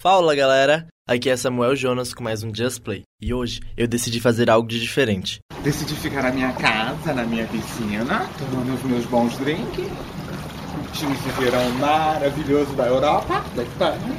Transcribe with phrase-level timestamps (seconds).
[0.00, 4.20] Fala galera, aqui é Samuel Jonas com mais um Just Play e hoje eu decidi
[4.20, 5.40] fazer algo de diferente.
[5.64, 9.88] Decidi ficar na minha casa, na minha piscina, tomando os meus bons drinks,
[10.72, 14.16] curtindo esse verão maravilhoso da Europa, da Espanha,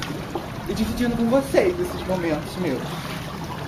[0.69, 2.83] e dividindo com vocês esses momentos meus.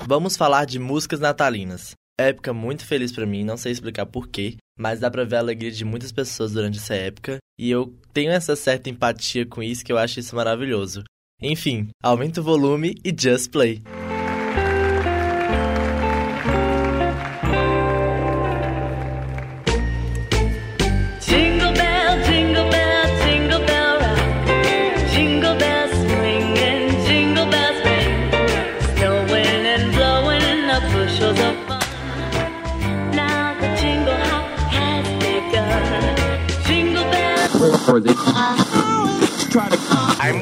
[0.06, 1.94] Vamos falar de músicas natalinas.
[2.20, 5.72] Época muito feliz para mim, não sei explicar porquê, mas dá pra ver a alegria
[5.72, 9.94] de muitas pessoas durante essa época e eu tenho essa certa empatia com isso que
[9.94, 11.06] eu acho isso maravilhoso.
[11.42, 13.82] Enfim, aumenta o volume e just play.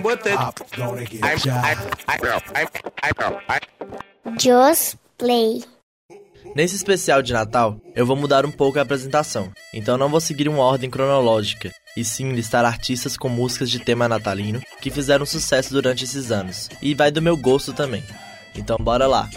[0.09, 0.37] With it.
[0.37, 0.51] I'm,
[1.23, 1.77] I'm,
[2.07, 2.67] I'm,
[3.03, 3.61] I'm,
[4.25, 5.63] I'm, Just play.
[6.55, 10.49] Nesse especial de Natal, eu vou mudar um pouco a apresentação, então não vou seguir
[10.49, 15.71] uma ordem cronológica, e sim listar artistas com músicas de tema natalino que fizeram sucesso
[15.71, 18.03] durante esses anos, e vai do meu gosto também.
[18.55, 19.29] Então bora lá!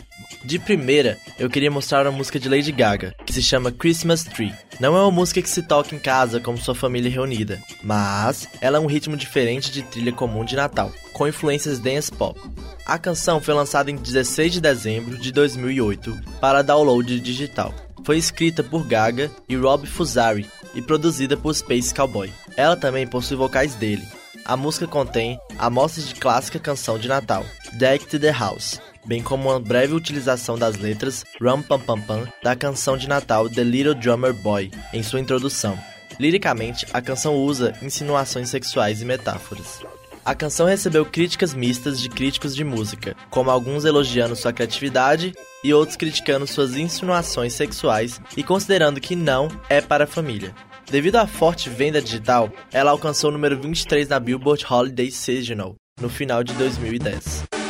[0.45, 4.53] De primeira, eu queria mostrar uma música de Lady Gaga, que se chama Christmas Tree.
[4.81, 8.79] Não é uma música que se toca em casa como sua família reunida, mas ela
[8.79, 12.39] é um ritmo diferente de trilha comum de Natal, com influências dance pop.
[12.85, 17.73] A canção foi lançada em 16 de dezembro de 2008 para download digital.
[18.05, 22.33] Foi escrita por Gaga e Rob Fusari e produzida por Space Cowboy.
[22.57, 24.03] Ela também possui vocais dele.
[24.45, 29.51] A música contém amostras de clássica canção de Natal, Deck to the House, bem como
[29.51, 33.95] uma breve utilização das letras Rum Pam Pam Pam da canção de Natal The Little
[33.95, 35.79] Drummer Boy em sua introdução.
[36.19, 39.81] Liricamente, a canção usa insinuações sexuais e metáforas.
[40.25, 45.33] A canção recebeu críticas mistas de críticos de música, como alguns elogiando sua criatividade
[45.65, 50.55] e outros criticando suas insinuações sexuais e considerando que não é para a família.
[50.89, 56.09] Devido à forte venda digital, ela alcançou o número 23 na Billboard Holiday Seasonal no
[56.09, 57.62] final de 2010.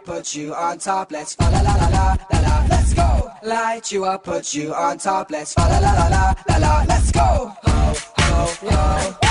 [0.00, 3.30] Up, put you on top, let's fa la la la la la la, let's go.
[3.42, 6.84] Light you up, put you on top, let's fa la la la la la la,
[6.88, 7.20] let's go.
[7.20, 9.29] Ho, ho, ho,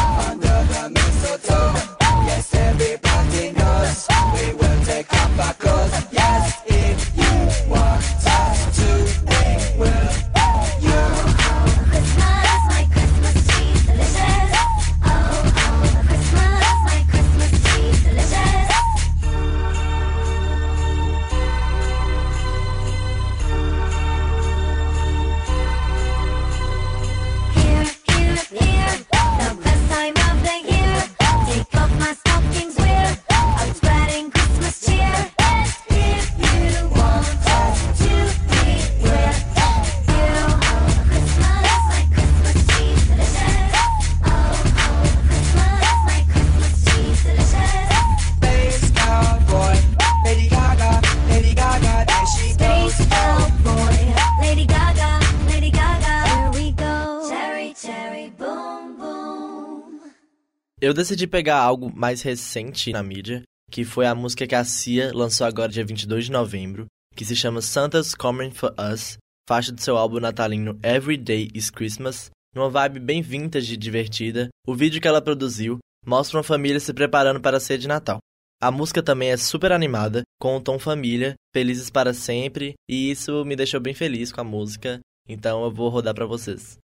[60.90, 65.12] Eu decidi pegar algo mais recente na mídia, que foi a música que a Cia
[65.14, 69.16] lançou agora dia 22 de novembro, que se chama Santa's Coming For Us,
[69.48, 74.50] faixa do seu álbum natalino Every Day is Christmas, numa vibe bem vintage e divertida.
[74.66, 78.18] O vídeo que ela produziu mostra uma família se preparando para a ceia de Natal.
[78.60, 83.46] A música também é super animada, com um tom família, felizes para sempre, e isso
[83.46, 86.80] me deixou bem feliz com a música, então eu vou rodar para vocês.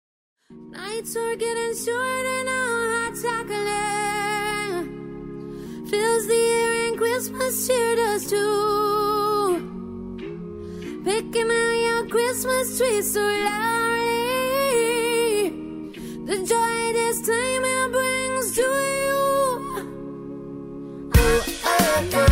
[0.50, 2.79] Nights are getting shorter now,
[3.22, 4.86] chocolate
[5.90, 6.70] fills the air
[7.50, 9.60] this year does too.
[11.04, 14.30] Picking out your Christmas tree so loudly.
[16.24, 18.66] The joy this time it brings to
[19.04, 19.18] you.
[21.62, 22.29] Santa's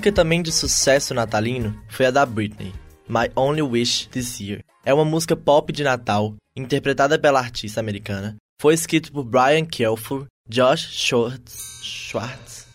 [0.00, 2.72] Música também de sucesso natalino foi a da Britney,
[3.06, 4.64] My Only Wish This Year.
[4.82, 8.34] É uma música pop de Natal, interpretada pela artista americana.
[8.58, 12.66] Foi escrito por Brian Kelfur, Josh Schwartz, Schwartz.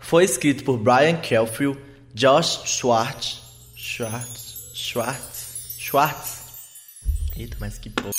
[0.00, 1.76] Foi escrito por Brian Kelfur,
[2.12, 3.40] Josh Schwartz,
[3.76, 6.40] Schwartz, Schwartz, Schwartz.
[7.36, 8.10] Eita, mas que porra.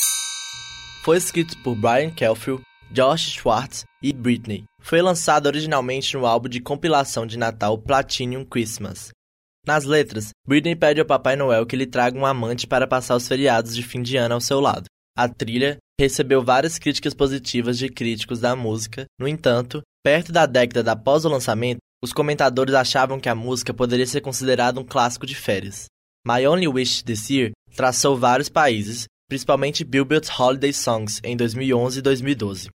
[1.04, 4.64] Foi escrito por Brian Kelfur, Josh Schwartz e Britney.
[4.82, 9.10] Foi lançado originalmente no álbum de compilação de Natal Platinum Christmas.
[9.66, 13.28] Nas letras, Britney pede ao Papai Noel que lhe traga um amante para passar os
[13.28, 14.86] feriados de fim de ano ao seu lado.
[15.16, 20.92] A trilha recebeu várias críticas positivas de críticos da música, no entanto, perto da década
[20.92, 25.36] após o lançamento, os comentadores achavam que a música poderia ser considerada um clássico de
[25.36, 25.86] férias.
[26.26, 32.02] My Only Wish This Year traçou vários países, principalmente Billboard Holiday Songs em 2011 e
[32.02, 32.70] 2012.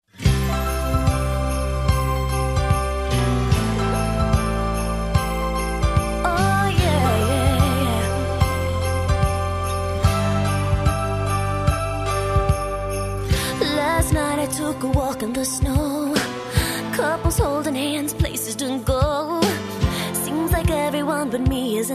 [21.34, 21.90] But me is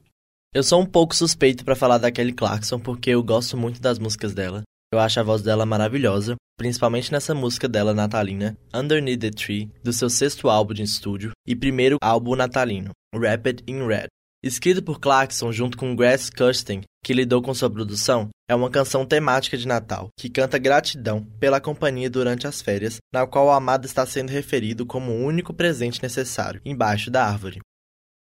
[0.54, 3.98] Eu sou um pouco suspeito pra falar da Kelly Clarkson porque eu gosto muito das
[3.98, 4.62] músicas dela.
[4.92, 9.92] Eu acho a voz dela maravilhosa, principalmente nessa música dela natalina, Underneath the Tree, do
[9.92, 14.06] seu sexto álbum de estúdio e primeiro álbum natalino, Rapid in Red.
[14.42, 19.04] Escrito por Clarkson junto com Grace Kirsten, que lidou com sua produção, é uma canção
[19.04, 23.86] temática de Natal, que canta gratidão pela companhia durante as férias, na qual o amado
[23.86, 27.60] está sendo referido como o único presente necessário, embaixo da árvore.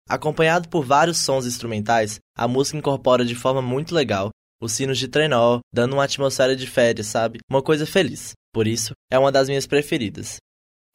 [0.09, 5.09] Acompanhado por vários sons instrumentais, a música incorpora de forma muito legal os sinos de
[5.09, 7.39] trenó, dando uma atmosfera de férias, sabe?
[7.49, 8.33] Uma coisa feliz.
[8.53, 10.37] Por isso, é uma das minhas preferidas.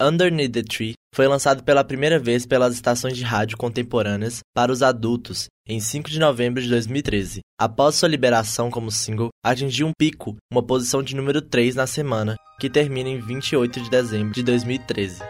[0.01, 4.83] Underneath the Tree foi lançado pela primeira vez pelas estações de rádio contemporâneas para os
[4.83, 7.39] adultos em 5 de novembro de 2013.
[7.57, 12.35] Após sua liberação como single, atingiu um pico, uma posição de número 3 na semana,
[12.59, 15.23] que termina em 28 de dezembro de 2013.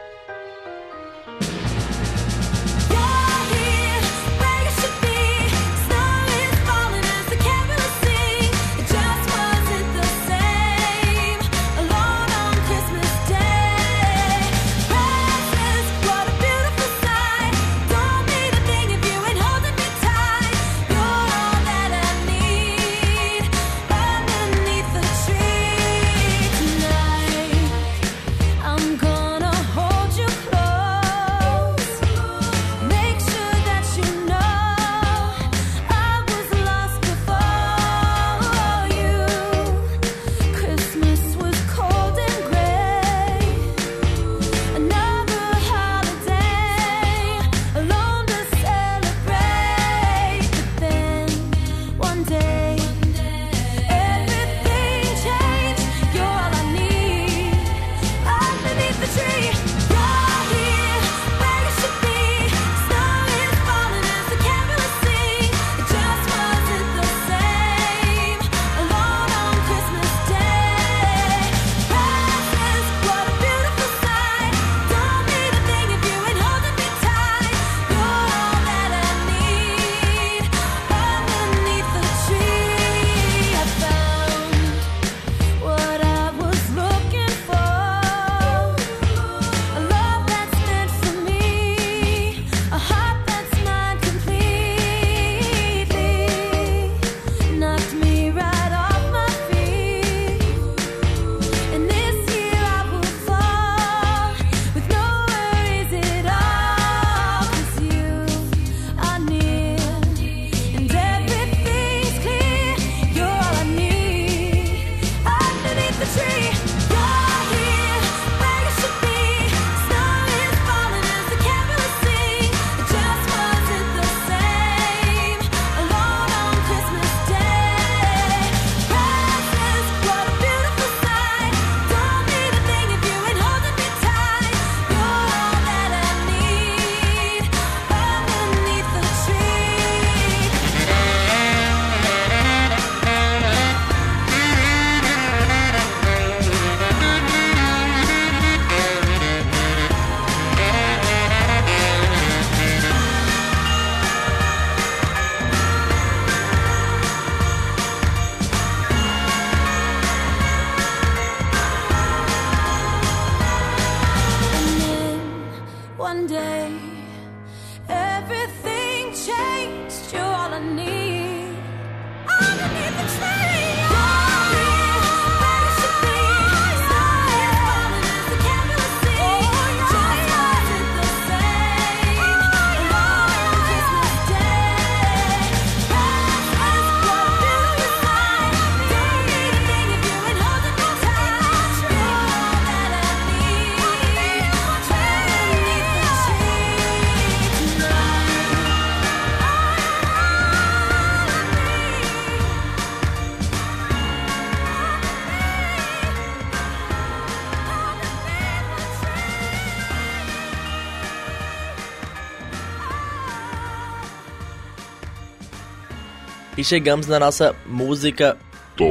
[216.66, 218.36] Chegamos na nossa música
[218.76, 218.86] Top.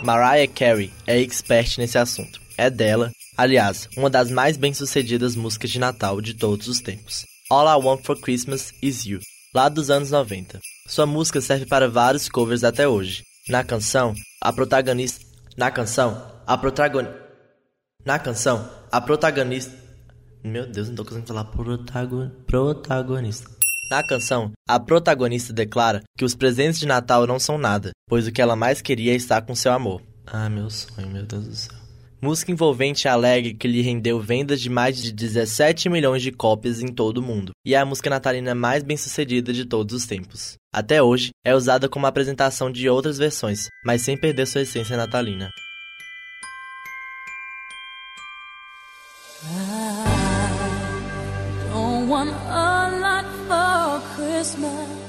[0.00, 2.40] Mariah Carey é expert nesse assunto.
[2.56, 7.26] É dela, aliás, uma das mais bem-sucedidas músicas de Natal de todos os tempos.
[7.50, 9.18] All I Want for Christmas Is You,
[9.52, 10.60] lá dos anos 90.
[10.86, 13.24] Sua música serve para vários covers até hoje.
[13.48, 15.24] Na canção, a protagonista.
[15.56, 17.26] Na canção, a protagonista.
[18.04, 19.74] Na canção, a protagonista.
[20.44, 22.30] Meu Deus, não tô conseguindo falar protagon...
[22.46, 23.55] protagonista.
[23.88, 28.32] Na canção, a protagonista declara que os presentes de Natal não são nada, pois o
[28.32, 30.02] que ela mais queria é estar com seu amor.
[30.26, 31.76] Ah, meu sonho, meu Deus do céu.
[32.20, 36.82] Música envolvente e alegre que lhe rendeu vendas de mais de 17 milhões de cópias
[36.82, 40.06] em todo o mundo, e é a música natalina mais bem sucedida de todos os
[40.06, 40.56] tempos.
[40.74, 45.48] Até hoje, é usada como apresentação de outras versões, mas sem perder sua essência natalina.
[52.06, 53.75] Don't want a lot for
[54.46, 55.05] Christmas.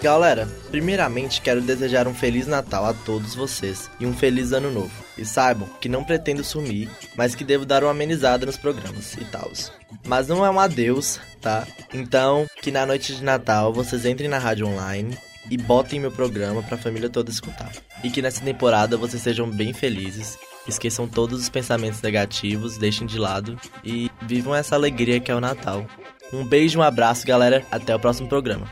[0.00, 4.92] Galera, primeiramente quero desejar um Feliz Natal a todos vocês e um Feliz Ano Novo.
[5.16, 9.24] E saibam que não pretendo sumir, mas que devo dar uma amenizada nos programas e
[9.24, 9.50] tal.
[10.06, 11.66] Mas não é um adeus, tá?
[11.92, 15.18] Então, que na noite de Natal vocês entrem na rádio online
[15.50, 17.72] e botem meu programa pra família toda escutar.
[18.04, 23.18] E que nessa temporada vocês sejam bem felizes esqueçam todos os pensamentos negativos, deixem de
[23.18, 25.86] lado e vivam essa alegria que é o Natal.
[26.32, 27.64] Um beijo, um abraço, galera.
[27.70, 28.68] Até o próximo programa.